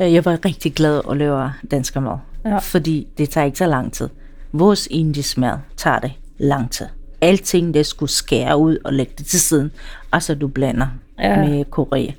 Øh, 0.00 0.14
Jeg 0.14 0.24
var 0.24 0.38
rigtig 0.44 0.74
glad 0.74 1.00
at 1.10 1.16
lave 1.16 1.52
dansk 1.70 1.96
mad. 1.96 2.18
Ja. 2.44 2.58
Fordi 2.58 3.06
det 3.18 3.30
tager 3.30 3.44
ikke 3.44 3.58
så 3.58 3.66
lang 3.66 3.92
tid. 3.92 4.08
Vores 4.52 4.88
indisk 4.90 5.38
mad 5.38 5.58
tager 5.76 5.98
det 5.98 6.12
lang 6.38 6.70
tid. 6.70 6.86
Alting, 7.20 7.74
det 7.74 7.86
skulle 7.86 8.10
skære 8.12 8.56
ud 8.58 8.78
og 8.84 8.92
lægge 8.92 9.12
det 9.18 9.26
til 9.26 9.40
siden. 9.40 9.70
Og 10.10 10.22
så 10.22 10.34
du 10.34 10.48
blander 10.48 10.86
Ja. 11.18 11.44
med 11.48 11.64
Korea. 11.64 12.10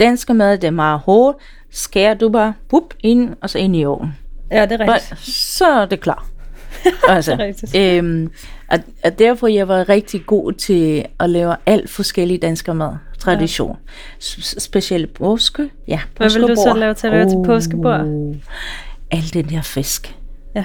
Danske 0.00 0.34
mad, 0.34 0.52
det 0.58 0.64
er 0.64 0.70
meget 0.70 1.00
hårdt. 1.00 1.38
Skærer 1.70 2.14
du 2.14 2.28
bare 2.28 2.52
bup, 2.68 2.94
ind, 3.00 3.34
og 3.40 3.50
så 3.50 3.58
ind 3.58 3.76
i 3.76 3.84
ovnen. 3.84 4.16
Ja, 4.50 4.66
det 4.66 4.80
er 4.80 4.94
rigtigt. 4.94 5.20
så 5.28 5.66
er 5.66 5.86
det 5.86 6.00
klar. 6.00 6.26
altså, 7.08 7.32
Det 7.32 7.40
er 7.40 7.44
rigtigt. 7.44 7.76
øhm, 7.76 8.30
og, 8.70 8.78
og 9.04 9.18
derfor 9.18 9.46
jeg 9.46 9.68
var 9.68 9.88
rigtig 9.88 10.26
god 10.26 10.52
til 10.52 11.04
at 11.20 11.30
lave 11.30 11.56
alt 11.66 11.90
forskellige 11.90 12.38
danske 12.38 12.74
mad. 12.74 12.92
Tradition. 13.18 13.76
Ja. 14.20 14.60
Specielt 14.60 15.14
påske. 15.14 15.70
Ja, 15.88 16.00
Hvad 16.16 16.30
vil 16.30 16.42
du 16.42 16.46
så 16.48 16.54
påskebord. 16.54 16.78
lave 16.78 16.94
til 16.94 17.06
at 17.06 17.12
lave 17.12 17.28
til 17.28 17.38
påskebord? 17.46 18.00
Uh, 18.00 18.36
Al 19.10 19.30
den 19.34 19.44
der 19.50 19.62
fisk. 19.62 20.16
Ja. 20.54 20.64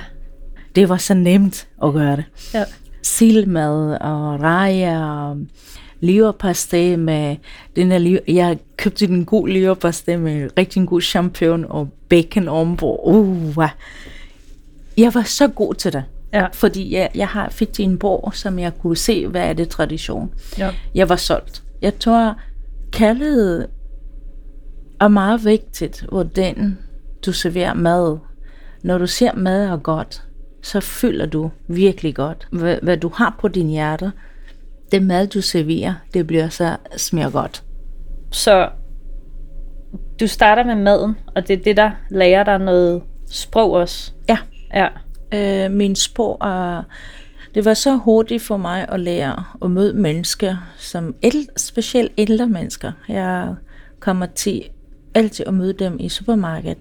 Det 0.75 0.89
var 0.89 0.97
så 0.97 1.13
nemt 1.13 1.67
at 1.83 1.93
gøre 1.93 2.15
det. 2.15 2.25
Ja. 2.53 2.63
Sildmad 3.03 3.97
og 4.01 4.41
rejer 4.41 5.03
og 5.03 5.37
leverpastej 5.99 6.95
med 6.95 7.35
den 7.75 7.91
der. 7.91 8.19
Jeg 8.27 8.57
købte 8.77 9.05
en 9.05 9.25
god 9.25 9.47
leverpastej 9.47 10.17
med 10.17 10.49
rigtig 10.57 10.87
god 10.87 11.01
champignon 11.01 11.65
og 11.69 11.89
bacon 12.09 12.47
ovenpå. 12.47 12.99
Uh, 13.03 13.63
jeg 14.97 15.13
var 15.13 15.23
så 15.23 15.47
god 15.47 15.73
til 15.73 15.93
det. 15.93 16.03
Ja. 16.33 16.47
Fordi 16.53 16.93
jeg, 16.93 17.09
jeg 17.15 17.27
har 17.27 17.49
fik 17.49 17.73
til 17.73 17.85
en 17.85 17.97
bog, 17.97 18.31
som 18.35 18.59
jeg 18.59 18.73
kunne 18.79 18.97
se, 18.97 19.27
hvad 19.27 19.41
er 19.41 19.53
det 19.53 19.69
tradition. 19.69 20.31
Ja. 20.57 20.69
Jeg 20.95 21.09
var 21.09 21.15
solgt. 21.15 21.63
Jeg 21.81 21.99
tror, 21.99 22.35
kærlighed 22.91 23.67
er 25.01 25.07
meget 25.07 25.45
vigtigt, 25.45 26.05
hvordan 26.09 26.77
du 27.25 27.31
serverer 27.31 27.73
mad. 27.73 28.17
Når 28.83 28.97
du 28.97 29.07
ser 29.07 29.35
mad 29.35 29.65
er 29.65 29.77
godt, 29.77 30.23
så 30.61 30.79
føler 30.79 31.25
du 31.25 31.51
virkelig 31.67 32.15
godt, 32.15 32.47
hvad, 32.51 32.77
hvad 32.81 32.97
du 32.97 33.11
har 33.15 33.37
på 33.41 33.47
din 33.47 33.67
hjerte. 33.67 34.11
Det 34.91 35.03
mad, 35.03 35.27
du 35.27 35.41
serverer, 35.41 35.93
det 36.13 36.27
bliver 36.27 36.49
så 36.49 36.75
smager 36.97 37.29
godt. 37.29 37.63
Så 38.31 38.69
du 40.19 40.27
starter 40.27 40.63
med 40.63 40.75
maden, 40.75 41.15
og 41.35 41.47
det 41.47 41.59
er 41.59 41.63
det, 41.63 41.77
der 41.77 41.91
lærer 42.11 42.43
dig 42.43 42.59
noget 42.59 43.01
sprog 43.31 43.71
også. 43.71 44.11
Ja, 44.29 44.37
Ja. 44.73 44.87
øh, 45.65 45.71
min 45.71 45.95
sprog 45.95 46.37
er... 46.41 46.83
Det 47.55 47.65
var 47.65 47.73
så 47.73 47.95
hurtigt 47.95 48.43
for 48.43 48.57
mig 48.57 48.85
at 48.89 48.99
lære 48.99 49.43
at 49.63 49.71
møde 49.71 49.93
mennesker, 49.93 50.55
som 50.77 51.15
el, 51.21 51.47
specielt 51.57 52.11
ældre 52.17 52.47
mennesker. 52.47 52.91
Jeg 53.07 53.55
kommer 53.99 54.25
til 54.25 54.63
altid 55.15 55.45
at 55.47 55.53
møde 55.53 55.73
dem 55.73 55.97
i 55.99 56.09
supermarkedet. 56.09 56.77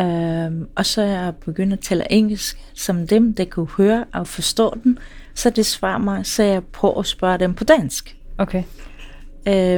Um, 0.00 0.68
og 0.76 0.86
så 0.86 1.02
er 1.02 1.06
jeg 1.06 1.34
begyndt 1.44 1.72
at 1.72 1.80
tale 1.80 2.12
engelsk, 2.12 2.58
som 2.74 3.06
dem, 3.06 3.34
der 3.34 3.44
kunne 3.44 3.68
høre 3.76 4.04
og 4.14 4.26
forstå 4.26 4.78
den. 4.84 4.98
Så 5.34 5.50
det 5.50 5.66
svarer 5.66 5.98
mig, 5.98 6.26
så 6.26 6.42
jeg 6.42 6.64
på 6.64 6.92
at 6.98 7.06
spørge 7.06 7.38
dem 7.38 7.54
på 7.54 7.64
dansk. 7.64 8.16
Okay. 8.38 8.62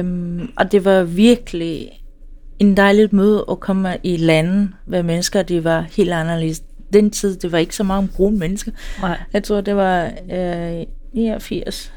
Um, 0.03 0.51
og 0.57 0.71
det 0.71 0.85
var 0.85 1.03
virkelig 1.03 1.89
en 2.59 2.77
dejligt 2.77 3.13
møde 3.13 3.45
at 3.51 3.59
komme 3.59 3.97
i 4.03 4.17
landet, 4.17 4.69
hvor 4.85 5.01
mennesker 5.01 5.41
de 5.41 5.63
var 5.63 5.81
helt 5.81 6.11
anderledes. 6.11 6.63
Den 6.93 7.11
tid, 7.11 7.35
det 7.35 7.51
var 7.51 7.57
ikke 7.57 7.75
så 7.75 7.83
mange 7.83 8.09
brune 8.15 8.37
mennesker. 8.37 8.71
Nej. 9.01 9.19
Jeg 9.33 9.43
tror, 9.43 9.61
det 9.61 9.75
var 9.75 10.11
øh, 10.31 10.85
89. 11.13 11.93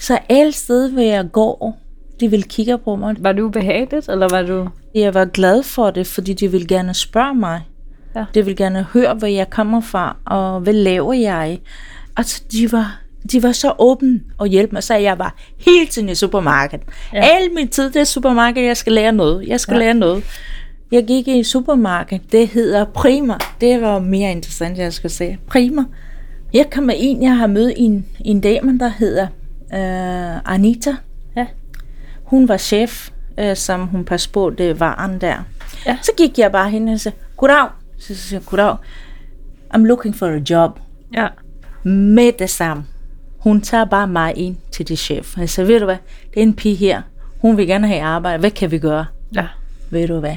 Så 0.00 0.18
alle 0.28 0.52
steder, 0.52 0.90
hvor 0.90 1.02
jeg 1.02 1.28
går, 1.32 1.78
de 2.20 2.28
vil 2.30 2.42
kigge 2.44 2.78
på 2.78 2.96
mig. 2.96 3.16
Var 3.18 3.32
du 3.32 3.48
behageligt, 3.48 4.08
eller 4.08 4.28
var 4.30 4.42
du... 4.42 4.68
Jeg 4.94 5.14
var 5.14 5.24
glad 5.24 5.62
for 5.62 5.90
det, 5.90 6.06
fordi 6.06 6.32
de 6.32 6.50
vil 6.50 6.68
gerne 6.68 6.94
spørge 6.94 7.34
mig. 7.34 7.60
Ja. 8.16 8.24
De 8.34 8.44
vil 8.44 8.56
gerne 8.56 8.82
høre, 8.92 9.14
hvor 9.14 9.26
jeg 9.26 9.50
kommer 9.50 9.80
fra, 9.80 10.16
og 10.26 10.60
hvad 10.60 10.72
laver 10.72 11.12
jeg. 11.12 11.58
Altså, 12.16 12.42
de 12.52 12.72
var, 12.72 13.00
de 13.32 13.42
var 13.42 13.52
så 13.52 13.72
åbne 13.78 14.20
og 14.38 14.46
hjælpe 14.46 14.72
mig, 14.72 14.82
så 14.82 14.94
jeg 14.94 15.18
var 15.18 15.34
hele 15.58 15.86
tiden 15.86 16.08
i 16.08 16.14
supermarkedet. 16.14 16.84
Ja. 17.12 17.20
Al 17.24 17.48
min 17.54 17.68
tid 17.68 17.90
det 17.90 17.96
er 18.00 18.04
supermarked, 18.04 18.62
jeg 18.64 18.76
skal 18.76 18.92
lære 18.92 19.12
noget. 19.12 19.48
Jeg 19.48 19.60
skal 19.60 19.74
Ja. 19.74 19.78
lære 19.78 19.94
noget. 19.94 20.24
Jeg 20.92 21.04
gik 21.06 21.28
i 21.28 21.42
supermarked, 21.42 22.18
det 22.32 22.48
hedder 22.48 22.84
Prima. 22.84 23.34
Det 23.60 23.80
var 23.82 23.98
mere 23.98 24.30
interessant, 24.30 24.78
jeg 24.78 24.92
skal 24.92 25.10
sige. 25.10 25.38
Prima. 25.46 25.82
Jeg 26.52 26.66
kom 26.70 26.84
med 26.84 26.94
en, 26.98 27.22
jeg 27.22 27.36
har 27.36 27.46
mødt 27.46 27.72
en, 27.76 28.06
en 28.24 28.40
dame, 28.40 28.78
der 28.78 28.88
hedder 28.88 29.26
øh, 29.74 30.54
Anita. 30.54 30.96
Ja. 32.34 32.38
Hun 32.38 32.48
var 32.48 32.56
chef, 32.56 33.10
øh, 33.38 33.56
som 33.56 33.86
hun 33.86 34.04
passede 34.04 34.32
på 34.32 34.50
det 34.50 34.80
varen 34.80 35.20
der. 35.20 35.36
Ja. 35.86 35.98
Så 36.02 36.12
gik 36.16 36.38
jeg 36.38 36.52
bare 36.52 36.70
hen 36.70 36.88
og 36.88 37.00
sagde, 37.00 37.16
goddag. 37.36 37.68
Så 37.98 38.14
siger 38.14 38.40
jeg, 38.40 38.46
goddag. 38.46 38.76
I'm 39.74 39.78
looking 39.78 40.16
for 40.16 40.26
a 40.26 40.40
job. 40.50 40.80
Ja. 41.14 41.28
Med 41.84 42.32
det 42.38 42.50
samme. 42.50 42.84
Hun 43.38 43.60
tager 43.60 43.84
bare 43.84 44.06
mig 44.06 44.36
ind 44.36 44.56
til 44.72 44.88
det 44.88 44.98
chef. 44.98 45.38
Jeg 45.38 45.48
siger, 45.48 45.66
ved 45.66 45.78
du 45.78 45.84
hvad, 45.84 45.96
det 46.34 46.38
er 46.38 46.42
en 46.42 46.54
pige 46.54 46.74
her. 46.74 47.02
Hun 47.40 47.56
vil 47.56 47.66
gerne 47.66 47.86
have 47.88 48.02
arbejde. 48.02 48.40
Hvad 48.40 48.50
kan 48.50 48.70
vi 48.70 48.78
gøre? 48.78 49.06
Ja. 49.34 49.46
Ved 49.90 50.08
du 50.08 50.20
hvad? 50.20 50.36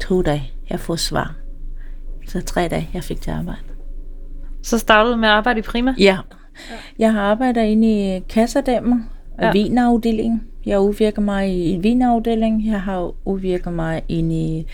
To 0.00 0.22
dage, 0.22 0.52
jeg 0.70 0.80
får 0.80 0.96
svar. 0.96 1.34
Så 2.28 2.40
tre 2.40 2.68
dage, 2.68 2.90
jeg 2.94 3.04
fik 3.04 3.20
til 3.20 3.30
arbejde. 3.30 3.60
Så 4.62 4.78
startede 4.78 5.16
med 5.16 5.28
at 5.28 5.34
arbejde 5.34 5.58
i 5.58 5.62
Prima? 5.62 5.94
Ja. 5.98 6.18
Jeg 6.98 7.12
har 7.12 7.22
arbejdet 7.22 7.64
inde 7.64 8.16
i 8.16 8.20
kassadammer 8.20 8.98
Ja. 9.40 9.46
ja. 9.46 9.52
vinafdelingen. 9.52 10.42
Jeg 10.66 10.80
udvirker 10.80 11.22
mig 11.22 11.48
i 11.48 11.70
en 11.70 11.82
vinafdeling. 11.82 12.66
Jeg 12.66 12.80
har 12.82 13.12
udvirket 13.24 13.72
mig 13.72 14.02
ind 14.08 14.32
i, 14.32 14.66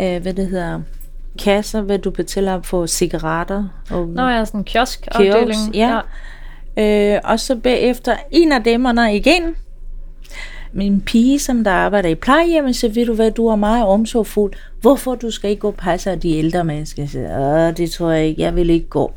øh, 0.00 0.22
hvad 0.22 0.34
det 0.34 0.46
hedder, 0.48 0.80
kasser, 1.38 1.80
hvad 1.80 1.98
du 1.98 2.10
betaler 2.10 2.62
for 2.62 2.86
cigaretter. 2.86 3.68
Og 3.90 4.08
Nå, 4.08 4.22
jeg 4.22 4.38
er 4.40 4.44
sådan 4.44 4.60
en 4.60 4.64
kiosk-afdeling. 4.64 5.72
Kiosk, 5.72 5.74
ja. 5.74 6.00
Øh, 6.76 7.20
og 7.24 7.40
så 7.40 7.56
bagefter 7.56 8.16
en 8.30 8.52
af 8.52 8.62
dæmmerne 8.64 9.16
igen. 9.16 9.42
Min 10.72 11.00
pige, 11.00 11.38
som 11.38 11.64
der 11.64 11.70
arbejder 11.70 12.08
i 12.08 12.14
plejehjem, 12.14 12.72
så 12.72 12.88
ved 12.88 13.06
du 13.06 13.14
hvad, 13.14 13.30
du 13.30 13.46
er 13.46 13.56
meget 13.56 13.84
omsorgfuld. 13.86 14.52
Hvorfor 14.80 15.14
du 15.14 15.30
skal 15.30 15.50
ikke 15.50 15.60
gå 15.60 15.68
og 15.68 15.74
passe 15.74 16.16
de 16.16 16.36
ældre 16.36 16.64
mennesker? 16.64 17.06
Så, 17.06 17.18
Åh, 17.18 17.76
det 17.76 17.90
tror 17.90 18.10
jeg 18.10 18.26
ikke, 18.26 18.42
jeg 18.42 18.56
vil 18.56 18.70
ikke 18.70 18.88
gå. 18.88 19.12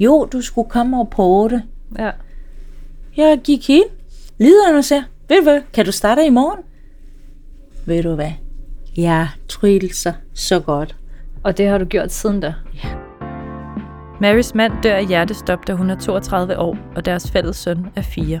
Jo, 0.00 0.28
du 0.32 0.40
skulle 0.40 0.70
komme 0.70 1.00
og 1.00 1.08
på 1.10 1.48
det. 1.50 1.62
ja. 1.98 2.10
Jeg 3.16 3.40
gik 3.44 3.70
ind. 3.70 3.84
Lideren 4.38 4.76
og 4.76 4.84
sagde, 4.84 5.04
ved 5.28 5.36
du 5.36 5.42
hvad, 5.42 5.60
kan 5.72 5.84
du 5.84 5.92
starte 5.92 6.26
i 6.26 6.30
morgen? 6.30 6.60
Ved 7.86 8.02
du 8.02 8.14
hvad, 8.14 8.32
jeg 8.96 9.28
trives 9.48 10.06
så 10.34 10.60
godt. 10.60 10.96
Og 11.42 11.58
det 11.58 11.68
har 11.68 11.78
du 11.78 11.84
gjort 11.84 12.12
siden 12.12 12.40
da? 12.40 12.54
Ja. 12.84 12.88
Marys 14.20 14.54
mand 14.54 14.72
dør 14.82 14.94
af 14.94 15.06
hjertestop, 15.06 15.66
da 15.66 15.72
hun 15.72 15.90
er 15.90 15.98
32 15.98 16.58
år, 16.58 16.78
og 16.96 17.04
deres 17.04 17.30
fælles 17.30 17.56
søn 17.56 17.86
er 17.96 18.02
4. 18.02 18.40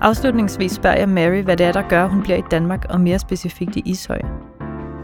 Afslutningsvis 0.00 0.72
spørger 0.72 0.96
jeg 0.96 1.08
Mary, 1.08 1.42
hvad 1.42 1.56
det 1.56 1.66
er, 1.66 1.72
der 1.72 1.88
gør, 1.88 2.04
at 2.04 2.10
hun 2.10 2.22
bliver 2.22 2.38
i 2.38 2.42
Danmark, 2.50 2.86
og 2.88 3.00
mere 3.00 3.18
specifikt 3.18 3.76
i 3.76 3.82
Ishøj. 3.84 4.20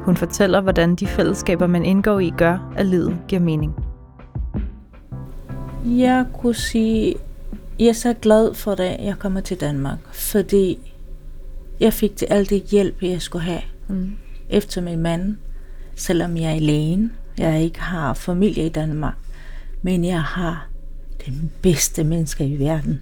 Hun 0.05 0.17
fortæller, 0.17 0.61
hvordan 0.61 0.95
de 0.95 1.07
fællesskaber, 1.07 1.67
man 1.67 1.85
indgår 1.85 2.21
i, 2.21 2.33
gør, 2.37 2.73
at 2.77 2.87
livet 2.87 3.19
giver 3.29 3.43
mening. 3.43 3.75
Jeg 5.85 6.27
kunne 6.33 6.55
sige, 6.55 7.15
jeg 7.79 7.87
er 7.87 7.93
så 7.93 8.15
glad 8.23 8.55
for 8.55 8.75
det, 8.75 8.97
jeg 9.01 9.15
kommer 9.19 9.41
til 9.41 9.61
Danmark, 9.61 9.99
fordi 10.13 10.93
jeg 11.81 11.93
fik 11.93 12.17
til 12.17 12.27
alt 12.31 12.51
det 12.51 12.63
hjælp, 12.63 13.03
jeg 13.03 13.23
skulle 13.23 13.45
have 13.45 13.61
Mm. 13.89 14.17
efter 14.51 14.81
min 14.83 14.99
mand, 14.99 15.37
selvom 15.97 16.37
jeg 16.37 16.45
er 16.51 16.55
alene. 16.55 17.11
Jeg 17.39 17.63
ikke 17.63 17.81
har 17.81 18.15
familie 18.15 18.67
i 18.67 18.69
Danmark, 18.69 19.15
men 19.83 20.05
jeg 20.05 20.23
har 20.23 20.69
den 21.27 21.53
bedste 21.63 22.05
mennesker 22.05 22.45
i 22.45 22.59
verden. 22.59 23.01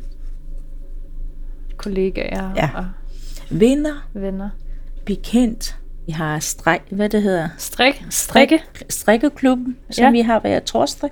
Kollegaer 1.76 2.50
Ja. 2.57 2.71
og 2.75 2.87
Venner, 3.50 4.09
venner. 4.14 4.49
bekendt. 5.07 5.76
Vi 6.07 6.12
har 6.12 6.38
stræk, 6.38 6.81
hvad 6.91 7.09
det 7.09 7.23
hedder, 7.23 7.49
Strik. 7.59 8.05
Strikke. 8.11 8.59
strikkeklubben, 8.88 9.76
som 9.91 10.05
Ja. 10.05 10.11
vi 10.11 10.21
har 10.21 10.41
hver 10.41 10.61
torsdag. 10.61 11.11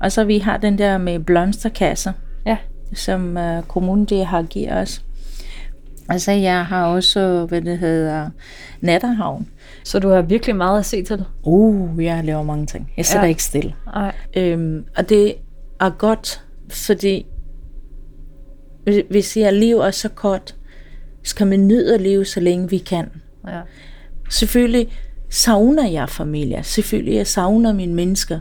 Og 0.00 0.12
så 0.12 0.24
vi 0.24 0.38
har 0.38 0.56
den 0.56 0.78
der 0.78 0.98
med 0.98 1.18
blomsterkasser, 1.20 2.12
Ja. 2.46 2.56
som 2.94 3.36
uh, 3.36 3.62
kommunen 3.68 4.04
det 4.04 4.26
har 4.26 4.42
givet 4.42 4.72
os. 4.72 5.04
Altså, 6.08 6.32
jeg 6.32 6.66
har 6.66 6.86
også, 6.86 7.46
hvad 7.48 7.62
det 7.62 7.78
hedder, 7.78 8.30
natterhavn. 8.80 9.48
Så 9.84 9.98
du 9.98 10.08
har 10.08 10.22
virkelig 10.22 10.56
meget 10.56 10.78
at 10.78 10.86
se 10.86 11.02
til? 11.04 11.24
Uh, 11.42 12.04
jeg 12.04 12.24
laver 12.24 12.42
mange 12.42 12.66
ting. 12.66 12.92
Jeg 12.96 13.06
sidder 13.06 13.24
Ja. 13.24 13.28
ikke 13.28 13.42
stille. 13.42 13.74
Nej. 13.86 14.14
Øhm, 14.36 14.84
og 14.96 15.08
det 15.08 15.34
er 15.80 15.90
godt, 15.90 16.44
fordi 16.70 17.26
hvis 19.10 19.36
jeg 19.36 19.52
lever 19.52 19.90
så 19.90 20.08
kort, 20.08 20.54
skal 21.22 21.46
man 21.46 21.66
nyde 21.66 21.94
at 21.94 22.00
leve, 22.00 22.24
så 22.24 22.40
længe 22.40 22.70
vi 22.70 22.78
kan. 22.78 23.08
Ja. 23.48 23.60
Selvfølgelig 24.30 24.88
savner 25.30 25.88
jeg 25.88 26.08
familie. 26.08 26.62
Selvfølgelig 26.62 27.14
jeg 27.14 27.26
savner 27.26 27.72
mine 27.72 27.94
mennesker. 27.94 28.38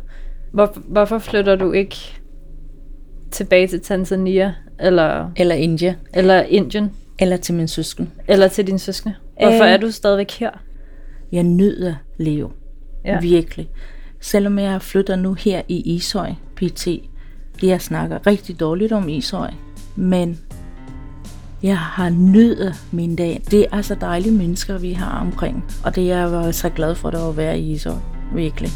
Hvor, 0.54 0.78
hvorfor 0.88 1.20
flytter 1.20 1.56
du 1.56 1.72
ikke 1.72 1.96
tilbage 3.34 3.68
til 3.68 3.82
Tanzania, 3.82 4.54
eller, 4.80 5.32
Eller 5.36 5.56
India. 5.56 5.96
eller 6.14 6.42
Indien, 6.42 6.92
Eller 7.20 7.38
til 7.38 7.56
min 7.56 7.68
søsken. 7.68 8.12
eller 8.28 8.48
til 8.48 8.68
din 8.68 8.80
søskende? 8.80 9.16
Hvorfor 9.42 9.64
Øh. 9.64 9.72
er 9.72 9.78
du 9.78 9.92
stadigvæk 9.92 10.32
her? 10.32 10.50
Jeg 11.32 11.44
nyder 11.44 11.96
liv. 12.20 12.52
Ja. 13.06 13.14
Ja. 13.14 13.20
Virkelig. 13.20 13.70
Selvom 14.22 14.60
jeg 14.60 14.82
flytter 14.82 15.16
nu 15.16 15.34
her 15.34 15.62
i 15.68 15.96
Ishøj, 15.96 16.32
PT. 16.56 16.88
Jeg 17.64 17.82
snakker 17.82 18.28
rigtig 18.28 18.60
dårligt 18.60 18.92
om 18.92 19.10
Ishøj. 19.10 19.52
Men 19.96 20.40
jeg 21.64 21.78
har 21.78 22.10
nydet 22.10 22.76
min 22.92 23.16
dag. 23.16 23.42
Det 23.52 23.66
er 23.72 23.82
så 23.82 23.96
dejlige 23.96 24.34
mennesker, 24.34 24.78
vi 24.78 24.92
har 24.94 25.20
omkring. 25.22 25.66
Og 25.86 25.96
det 25.96 26.12
er 26.12 26.18
jeg 26.18 26.32
var 26.32 26.52
så 26.52 26.70
glad 26.70 26.96
for, 26.96 27.30
at 27.30 27.38
være 27.38 27.60
i 27.60 27.72
Ishøj. 27.72 27.94
Virkelig. 28.36 28.70